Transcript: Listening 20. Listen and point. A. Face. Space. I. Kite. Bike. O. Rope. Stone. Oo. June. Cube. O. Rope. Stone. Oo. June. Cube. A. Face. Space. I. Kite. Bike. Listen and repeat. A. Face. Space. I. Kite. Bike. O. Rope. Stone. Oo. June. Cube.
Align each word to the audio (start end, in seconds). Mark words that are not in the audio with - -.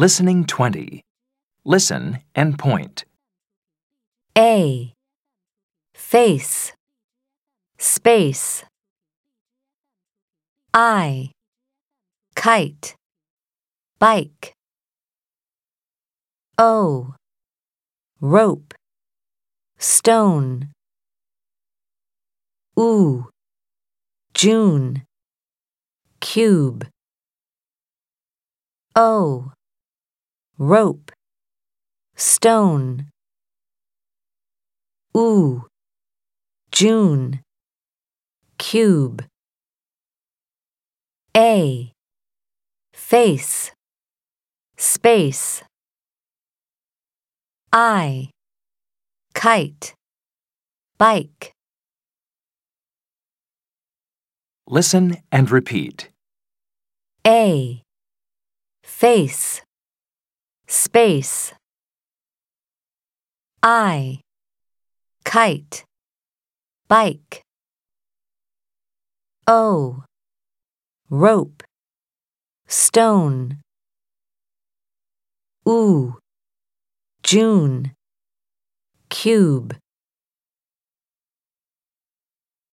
Listening 0.00 0.46
20. 0.46 1.02
Listen 1.62 2.20
and 2.34 2.58
point. 2.58 3.04
A. 4.34 4.94
Face. 5.92 6.72
Space. 7.76 8.64
I. 10.72 11.32
Kite. 12.34 12.94
Bike. 13.98 14.54
O. 16.56 17.14
Rope. 18.22 18.72
Stone. 19.76 20.70
Oo. 22.78 23.28
June. 24.32 25.02
Cube. 26.20 26.88
O. 28.96 29.52
Rope. 30.62 31.10
Stone. 32.16 33.08
Oo. 35.16 35.64
June. 36.70 37.40
Cube. 38.58 39.24
A. 41.34 41.92
Face. 42.92 43.72
Space. 44.76 45.62
I. 47.72 48.28
Kite. 49.32 49.94
Bike. 50.98 51.52
Listen 54.68 55.16
and 55.32 55.50
repeat. 55.50 56.10
A. 57.26 57.80
Face. 58.84 59.62
Space. 60.70 61.52
I. 63.60 64.20
Kite. 65.24 65.82
Bike. 66.86 67.42
O. 69.48 70.04
Rope. 71.10 71.64
Stone. 72.68 73.58
Oo. 75.66 76.20
June. 77.24 77.90
Cube. 79.08 79.76